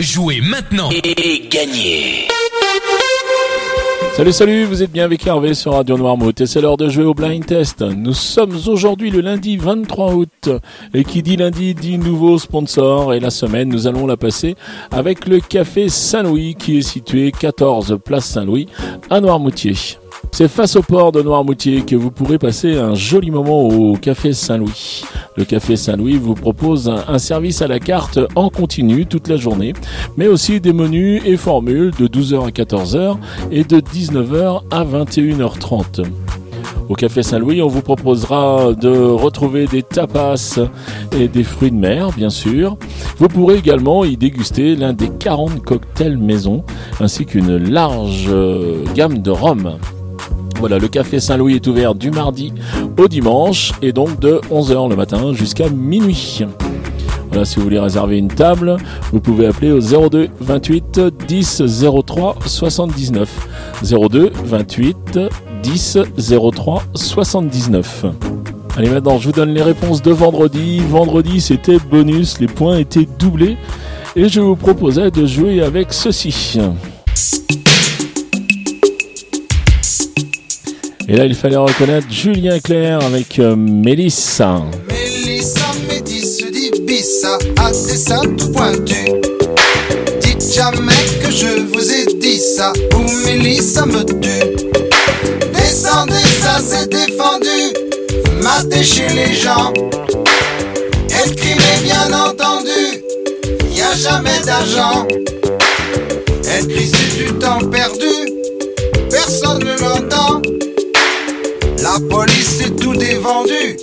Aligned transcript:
Jouez 0.00 0.40
maintenant 0.40 0.90
et 0.90 1.48
gagnez 1.48 2.26
Salut 4.16 4.32
salut, 4.32 4.64
vous 4.64 4.82
êtes 4.82 4.90
bien 4.90 5.04
avec 5.04 5.24
Hervé 5.24 5.54
sur 5.54 5.74
Radio 5.74 5.96
Noirmouth 5.96 6.40
et 6.40 6.46
c'est 6.46 6.60
l'heure 6.60 6.76
de 6.76 6.88
jouer 6.88 7.04
au 7.04 7.14
blind 7.14 7.46
test. 7.46 7.80
Nous 7.80 8.12
sommes 8.12 8.58
aujourd'hui 8.66 9.12
le 9.12 9.20
lundi 9.20 9.56
23 9.56 10.14
août 10.14 10.50
et 10.94 11.04
qui 11.04 11.22
dit 11.22 11.36
lundi 11.36 11.76
dit 11.76 11.98
nouveau 11.98 12.38
sponsor 12.38 13.14
et 13.14 13.20
la 13.20 13.30
semaine 13.30 13.68
nous 13.68 13.86
allons 13.86 14.08
la 14.08 14.16
passer 14.16 14.56
avec 14.90 15.28
le 15.28 15.38
café 15.38 15.88
Saint-Louis 15.88 16.56
qui 16.56 16.78
est 16.78 16.82
situé 16.82 17.30
14 17.30 18.00
place 18.04 18.24
Saint-Louis 18.24 18.66
à 19.10 19.20
Noirmoutier. 19.20 19.74
C'est 20.32 20.48
face 20.48 20.74
au 20.74 20.82
port 20.82 21.12
de 21.12 21.22
Noirmoutier 21.22 21.82
que 21.82 21.94
vous 21.94 22.10
pourrez 22.10 22.38
passer 22.38 22.76
un 22.76 22.96
joli 22.96 23.30
moment 23.30 23.62
au 23.62 23.96
Café 23.96 24.32
Saint-Louis. 24.32 25.04
Le 25.36 25.44
Café 25.44 25.74
Saint-Louis 25.74 26.16
vous 26.16 26.34
propose 26.34 26.88
un, 26.88 27.18
service 27.18 27.60
à 27.60 27.66
la 27.66 27.80
carte 27.80 28.20
en 28.36 28.50
continu 28.50 29.04
toute 29.06 29.26
la 29.26 29.36
journée, 29.36 29.72
mais 30.16 30.28
aussi 30.28 30.60
des 30.60 30.72
menus 30.72 31.22
et 31.24 31.36
formules 31.36 31.90
de 31.98 32.06
12h 32.06 32.46
à 32.46 32.50
14h 32.50 33.16
et 33.50 33.64
de 33.64 33.80
19h 33.80 34.62
à 34.70 34.84
21h30. 34.84 36.04
Au 36.88 36.94
Café 36.94 37.24
Saint-Louis, 37.24 37.62
on 37.62 37.66
vous 37.66 37.82
proposera 37.82 38.74
de 38.74 38.90
retrouver 38.90 39.66
des 39.66 39.82
tapas 39.82 40.60
et 41.18 41.26
des 41.26 41.42
fruits 41.42 41.70
de 41.72 41.76
mer, 41.76 42.10
bien 42.12 42.30
sûr. 42.30 42.76
Vous 43.18 43.28
pourrez 43.28 43.56
également 43.56 44.04
y 44.04 44.16
déguster 44.16 44.76
l'un 44.76 44.92
des 44.92 45.08
40 45.08 45.64
cocktails 45.64 46.18
maison, 46.18 46.62
ainsi 47.00 47.26
qu'une 47.26 47.56
large 47.56 48.30
gamme 48.94 49.18
de 49.18 49.30
rhum. 49.30 49.78
Voilà, 50.66 50.78
le 50.78 50.88
café 50.88 51.20
Saint-Louis 51.20 51.56
est 51.56 51.66
ouvert 51.66 51.94
du 51.94 52.10
mardi 52.10 52.50
au 52.98 53.06
dimanche 53.06 53.72
et 53.82 53.92
donc 53.92 54.18
de 54.18 54.40
11h 54.50 54.88
le 54.88 54.96
matin 54.96 55.34
jusqu'à 55.34 55.68
minuit. 55.68 56.40
Voilà, 57.28 57.44
si 57.44 57.56
vous 57.56 57.64
voulez 57.64 57.78
réserver 57.78 58.16
une 58.16 58.28
table, 58.28 58.78
vous 59.12 59.20
pouvez 59.20 59.46
appeler 59.46 59.72
au 59.72 59.80
02 59.80 60.30
28 60.40 61.00
10 61.28 61.62
03 62.06 62.36
79. 62.46 63.48
02 63.82 64.32
28 64.42 65.18
10 65.62 65.98
03 66.54 66.82
79. 66.94 68.06
Allez 68.78 68.88
maintenant, 68.88 69.18
je 69.18 69.26
vous 69.26 69.32
donne 69.32 69.52
les 69.52 69.62
réponses 69.62 70.00
de 70.00 70.12
vendredi. 70.12 70.78
Vendredi, 70.78 71.42
c'était 71.42 71.76
bonus, 71.90 72.40
les 72.40 72.46
points 72.46 72.78
étaient 72.78 73.06
doublés 73.18 73.58
et 74.16 74.30
je 74.30 74.40
vous 74.40 74.56
proposais 74.56 75.10
de 75.10 75.26
jouer 75.26 75.60
avec 75.60 75.92
ceci. 75.92 76.58
Et 81.06 81.16
là, 81.16 81.26
il 81.26 81.34
fallait 81.34 81.56
reconnaître 81.56 82.06
Julien 82.10 82.58
Clerc 82.60 83.04
avec 83.04 83.38
euh, 83.38 83.54
Mélissa. 83.56 84.62
Mélissa, 84.88 85.60
Métis, 85.88 86.38
dit 86.50 86.70
Bissa, 86.86 87.38
a 87.58 87.70
des 87.70 87.96
seins 87.96 88.34
tout 88.38 88.50
pointus. 88.50 89.10
Dites 90.20 90.54
jamais 90.54 90.92
que 91.22 91.30
je 91.30 91.60
vous 91.72 91.92
ai 91.92 92.06
dit 92.18 92.38
ça, 92.38 92.72
ou 92.94 93.26
Mélissa 93.26 93.84
me 93.84 94.02
tue. 94.02 94.66
Descendez, 95.52 96.14
ça 96.40 96.58
c'est 96.58 96.88
défendu, 96.88 97.74
matez 98.42 98.82
chez 98.82 99.08
les 99.08 99.34
gens. 99.34 99.72
Écrivez 101.26 101.82
bien 101.82 102.18
entendu, 102.18 103.02
y 103.76 103.82
a 103.82 103.94
jamais 103.94 104.40
d'argent. 104.46 105.06
Elle 106.50 106.66
crie 106.68 106.88
c'est 106.88 107.24
du 107.24 107.32
temps 107.38 107.58
perdu, 107.70 108.13
La 111.94 112.00
police 112.08 112.60
est 112.60 112.74
tout 112.76 112.96
dévendu, 112.96 113.76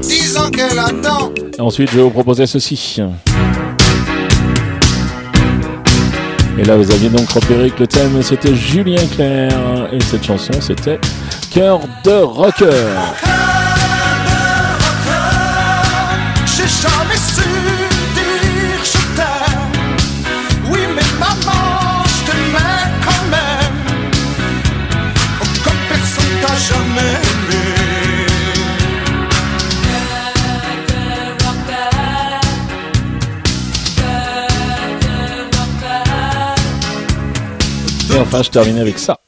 disant 0.00 0.48
qu'elle 0.48 0.78
attend. 0.78 1.32
Et 1.58 1.60
ensuite, 1.60 1.90
je 1.90 1.96
vais 1.96 2.02
vous 2.02 2.08
proposer 2.08 2.46
ceci. 2.46 2.96
Et 6.58 6.64
là, 6.64 6.78
vous 6.78 6.90
aviez 6.90 7.10
donc 7.10 7.28
repéré 7.28 7.68
que 7.70 7.80
le 7.80 7.86
thème 7.86 8.22
c'était 8.22 8.54
Julien 8.54 9.04
Clerc 9.14 9.92
et 9.92 10.00
cette 10.00 10.24
chanson 10.24 10.54
c'était 10.60 10.98
Cœur 11.50 11.80
de 12.04 12.22
rocker. 12.22 12.70
J'ai 16.46 16.62
jamais 16.62 17.11
su 17.11 17.11
Je 38.40 38.48
termine 38.48 38.78
avec 38.78 38.98
ça. 38.98 39.18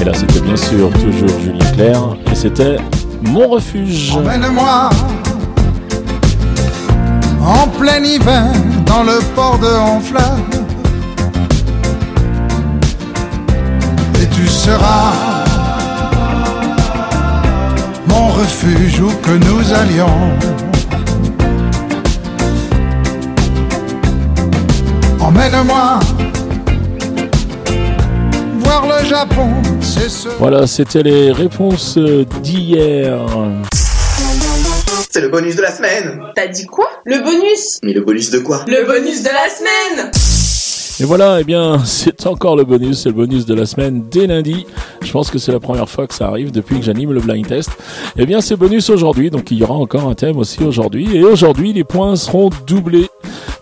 Et 0.00 0.04
là, 0.04 0.12
c'était 0.14 0.40
bien 0.40 0.56
sûr 0.56 0.88
toujours 0.92 1.40
Julien 1.40 1.72
Clerc 1.74 2.16
et 2.30 2.34
c'était 2.36 2.76
Mon 3.22 3.48
refuge. 3.48 4.12
Emmène-moi 4.12 4.90
en 7.44 7.68
plein 7.78 8.02
hiver 8.04 8.44
dans 8.86 9.02
le 9.02 9.18
port 9.34 9.58
de 9.58 9.66
Honfleur. 9.66 10.38
Et 14.22 14.26
tu 14.28 14.46
seras 14.46 15.12
mon 18.06 18.28
refuge 18.28 19.00
où 19.00 19.10
que 19.22 19.32
nous 19.32 19.72
allions. 19.72 20.65
Emmène-moi 25.20 25.98
voir 28.66 28.86
le 28.86 29.04
Japon, 29.06 29.48
c'est 29.80 30.08
ce. 30.08 30.28
Voilà, 30.38 30.66
c'était 30.66 31.02
les 31.02 31.32
réponses 31.32 31.98
d'hier. 32.42 33.18
C'est 35.10 35.20
le 35.20 35.28
bonus 35.28 35.56
de 35.56 35.62
la 35.62 35.70
semaine. 35.70 36.20
T'as 36.34 36.48
dit 36.48 36.66
quoi? 36.66 36.86
Le 37.04 37.22
bonus 37.22 37.78
Mais 37.82 37.92
le 37.92 38.02
bonus 38.02 38.30
de 38.30 38.40
quoi? 38.40 38.64
Le 38.66 38.84
bonus 38.84 39.22
de 39.22 39.28
la 39.28 39.48
semaine 39.48 40.10
Et 41.00 41.04
voilà, 41.04 41.38
eh 41.40 41.44
bien, 41.44 41.80
c'est 41.84 42.26
encore 42.26 42.56
le 42.56 42.64
bonus, 42.64 43.02
c'est 43.02 43.08
le 43.08 43.14
bonus 43.14 43.46
de 43.46 43.54
la 43.54 43.66
semaine 43.66 44.04
dès 44.10 44.26
lundi. 44.26 44.66
Je 45.06 45.12
pense 45.12 45.30
que 45.30 45.38
c'est 45.38 45.52
la 45.52 45.60
première 45.60 45.88
fois 45.88 46.08
que 46.08 46.14
ça 46.14 46.26
arrive 46.26 46.50
depuis 46.50 46.80
que 46.80 46.84
j'anime 46.84 47.12
le 47.12 47.20
blind 47.20 47.46
test. 47.46 47.70
Eh 48.16 48.26
bien, 48.26 48.40
c'est 48.40 48.56
bonus 48.56 48.90
aujourd'hui, 48.90 49.30
donc 49.30 49.52
il 49.52 49.58
y 49.58 49.62
aura 49.62 49.74
encore 49.74 50.08
un 50.08 50.14
thème 50.14 50.36
aussi 50.36 50.64
aujourd'hui. 50.64 51.16
Et 51.16 51.22
aujourd'hui, 51.22 51.72
les 51.72 51.84
points 51.84 52.16
seront 52.16 52.50
doublés. 52.66 53.08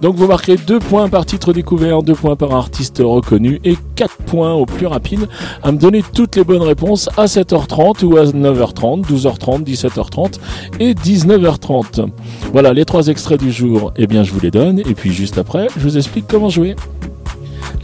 Donc 0.00 0.14
vous 0.14 0.28
marquerez 0.28 0.56
2 0.56 0.78
points 0.78 1.08
par 1.08 1.26
titre 1.26 1.52
découvert, 1.52 2.02
2 2.02 2.14
points 2.14 2.36
par 2.36 2.54
artiste 2.54 3.00
reconnu 3.04 3.60
et 3.64 3.76
4 3.96 4.16
points 4.18 4.52
au 4.52 4.66
plus 4.66 4.86
rapide 4.86 5.28
à 5.62 5.72
me 5.72 5.78
donner 5.78 6.02
toutes 6.14 6.36
les 6.36 6.44
bonnes 6.44 6.62
réponses 6.62 7.08
à 7.16 7.26
7h30 7.26 8.04
ou 8.04 8.16
à 8.16 8.24
9h30, 8.24 9.04
12h30, 9.04 9.64
17h30 9.64 10.38
et 10.80 10.94
19h30. 10.94 12.08
Voilà 12.52 12.72
les 12.72 12.84
trois 12.84 13.08
extraits 13.08 13.40
du 13.40 13.52
jour, 13.52 13.92
eh 13.96 14.08
bien 14.08 14.24
je 14.24 14.32
vous 14.32 14.40
les 14.40 14.50
donne 14.50 14.80
et 14.80 14.94
puis 14.94 15.12
juste 15.12 15.38
après, 15.38 15.68
je 15.76 15.82
vous 15.82 15.96
explique 15.96 16.26
comment 16.28 16.48
jouer. 16.48 16.74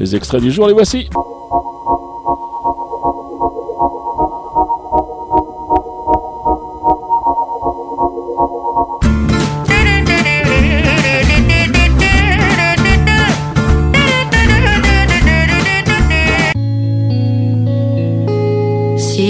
Les 0.01 0.17
extraits 0.17 0.43
du 0.43 0.51
jour, 0.51 0.67
les 0.67 0.75
voici. 0.75 1.09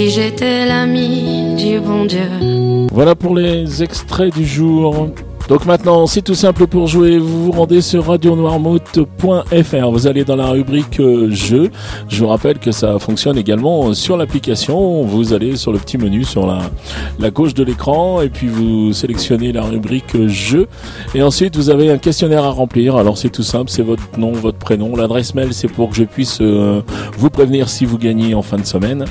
J'étais 0.09 0.65
l'ami 0.65 1.55
du 1.55 1.79
bon 1.79 2.05
Dieu. 2.05 2.87
Voilà 2.91 3.13
pour 3.13 3.35
les 3.35 3.83
extraits 3.83 4.33
du 4.33 4.43
jour. 4.43 5.11
Donc 5.49 5.65
maintenant, 5.65 6.05
c'est 6.05 6.21
tout 6.21 6.35
simple 6.35 6.67
pour 6.67 6.85
jouer. 6.85 7.17
Vous 7.17 7.45
vous 7.45 7.51
rendez 7.51 7.81
sur 7.81 8.05
radionoirmouth.fr. 8.05 9.89
Vous 9.91 10.05
allez 10.05 10.23
dans 10.23 10.35
la 10.35 10.45
rubrique 10.51 10.99
euh, 10.99 11.31
jeux. 11.31 11.71
Je 12.07 12.19
vous 12.19 12.27
rappelle 12.27 12.59
que 12.59 12.71
ça 12.71 12.99
fonctionne 12.99 13.35
également 13.35 13.95
sur 13.95 14.15
l'application. 14.15 15.01
Vous 15.01 15.33
allez 15.33 15.55
sur 15.55 15.71
le 15.71 15.79
petit 15.79 15.97
menu 15.97 16.23
sur 16.23 16.45
la, 16.45 16.59
la 17.17 17.31
gauche 17.31 17.55
de 17.55 17.63
l'écran 17.63 18.21
et 18.21 18.29
puis 18.29 18.45
vous 18.45 18.93
sélectionnez 18.93 19.51
la 19.51 19.63
rubrique 19.63 20.15
euh, 20.15 20.27
jeux. 20.27 20.67
Et 21.15 21.23
ensuite, 21.23 21.55
vous 21.55 21.71
avez 21.71 21.89
un 21.89 21.97
questionnaire 21.97 22.43
à 22.43 22.51
remplir. 22.51 22.95
Alors 22.95 23.17
c'est 23.17 23.29
tout 23.29 23.41
simple, 23.41 23.71
c'est 23.71 23.81
votre 23.81 24.03
nom, 24.19 24.31
votre 24.31 24.59
prénom. 24.59 24.95
L'adresse 24.95 25.33
mail, 25.33 25.51
c'est 25.53 25.67
pour 25.67 25.89
que 25.89 25.95
je 25.95 26.03
puisse 26.03 26.37
euh, 26.41 26.83
vous 27.17 27.31
prévenir 27.31 27.69
si 27.69 27.85
vous 27.85 27.97
gagnez 27.97 28.35
en 28.35 28.43
fin 28.43 28.57
de 28.57 28.65
semaine. 28.67 29.05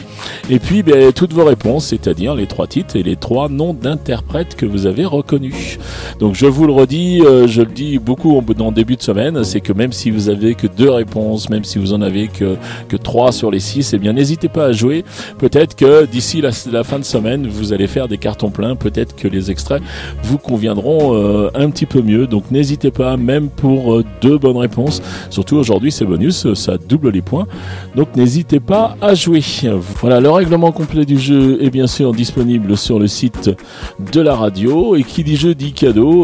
Et 0.49 0.61
puis, 0.61 0.85
ben, 0.85 1.13
toutes 1.13 1.33
vos 1.33 1.45
réponses, 1.45 1.87
c'est-à-dire 1.87 2.37
les 2.37 2.47
trois 2.47 2.69
titres 2.69 2.95
et 2.95 3.03
les 3.03 3.17
trois 3.17 3.49
noms 3.49 3.75
d'interprètes 3.75 4.55
que 4.55 4.67
vous 4.67 4.87
avez 4.87 5.05
reconnus. 5.05 5.81
Donc 6.29 6.35
je 6.35 6.45
vous 6.45 6.67
le 6.67 6.75
redis, 6.75 7.23
euh, 7.25 7.47
je 7.47 7.63
le 7.63 7.73
dis 7.73 7.99
beaucoup 7.99 8.43
dans 8.55 8.67
le 8.67 8.75
début 8.75 8.97
de 8.97 9.03
semaine, 9.03 9.45
c'est 9.45 9.63
que 9.63 9.73
même 9.73 9.93
si 9.93 10.11
vous 10.11 10.29
avez 10.29 10.55
que 10.55 10.67
deux 10.67 10.91
réponses, 10.91 11.49
même 11.49 11.65
si 11.65 11.79
vous 11.79 11.95
en 11.95 12.03
avez 12.03 12.29
que, 12.29 12.57
que 12.87 12.99
trois 12.99 13.33
sur 13.33 13.51
les 13.51 13.61
six, 13.61 13.95
eh 13.95 13.99
bien 13.99 14.13
n'hésitez 14.13 14.51
pas 14.51 14.67
à 14.67 14.73
jouer. 14.73 15.07
Peut-être 15.39 15.75
que 15.75 16.05
d'ici 16.05 16.43
la, 16.43 16.51
la, 16.71 16.85
fin 16.85 16.99
de 16.99 17.05
semaine, 17.05 17.47
vous 17.47 17.73
allez 17.73 17.87
faire 17.87 18.09
des 18.09 18.19
cartons 18.19 18.51
pleins. 18.51 18.77
Peut-être 18.77 19.17
que 19.17 19.27
les 19.27 19.51
extraits 19.51 19.83
vous 20.23 20.37
conviendront 20.37 21.15
euh, 21.15 21.49
un 21.55 21.71
petit 21.71 21.87
peu 21.87 22.03
mieux. 22.03 22.27
Donc 22.27 22.51
n'hésitez 22.51 22.91
pas, 22.91 23.17
même 23.17 23.49
pour 23.49 23.95
euh, 23.95 24.05
deux 24.21 24.37
bonnes 24.37 24.59
réponses. 24.59 25.01
Surtout 25.31 25.57
aujourd'hui, 25.57 25.91
c'est 25.91 26.05
bonus, 26.05 26.53
ça 26.53 26.77
double 26.77 27.09
les 27.09 27.23
points. 27.23 27.47
Donc 27.97 28.15
n'hésitez 28.17 28.61
pas 28.61 28.99
à 29.01 29.15
jouer. 29.15 29.43
Voilà, 30.03 30.21
le 30.21 30.29
règlement 30.29 30.73
complet 30.73 31.07
du 31.07 31.19
jeu 31.19 31.57
est 31.63 31.71
bien 31.71 31.87
sûr 31.87 32.13
disponible 32.13 32.77
sur 32.77 32.99
le 32.99 33.07
site 33.07 33.51
de 34.13 34.21
la 34.21 34.35
radio. 34.35 34.95
Et 34.95 35.05
qui 35.05 35.25
dit 35.25 35.37
jeu 35.37 35.55
dit 35.55 35.73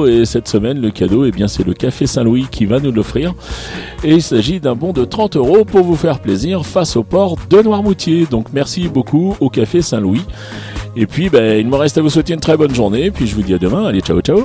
Et 0.06 0.24
cette 0.24 0.48
semaine, 0.48 0.80
le 0.80 0.90
cadeau, 0.90 1.24
eh 1.24 1.30
bien 1.30 1.48
c'est 1.48 1.66
le 1.66 1.74
Café 1.74 2.06
Saint-Louis 2.06 2.46
qui 2.50 2.66
va 2.66 2.80
nous 2.80 2.92
l'offrir. 2.92 3.34
Et 4.02 4.14
il 4.14 4.22
s'agit 4.22 4.60
d'un 4.60 4.74
bon 4.74 4.92
de 4.92 5.04
30 5.04 5.36
euros 5.36 5.64
pour 5.64 5.84
vous 5.84 5.96
faire 5.96 6.18
plaisir 6.18 6.66
face 6.66 6.96
au 6.96 7.02
port 7.02 7.36
de 7.48 7.62
Noirmoutier. 7.62 8.26
Donc 8.30 8.48
merci 8.52 8.88
beaucoup 8.88 9.36
au 9.40 9.48
Café 9.48 9.82
Saint-Louis. 9.82 10.22
Et 10.96 11.06
puis, 11.06 11.28
ben, 11.28 11.58
il 11.58 11.66
me 11.66 11.76
reste 11.76 11.98
à 11.98 12.02
vous 12.02 12.10
souhaiter 12.10 12.34
une 12.34 12.40
très 12.40 12.56
bonne 12.56 12.74
journée. 12.74 13.10
Puis 13.10 13.26
je 13.26 13.34
vous 13.34 13.42
dis 13.42 13.54
à 13.54 13.58
demain. 13.58 13.86
Allez, 13.86 14.00
ciao, 14.00 14.20
ciao. 14.20 14.44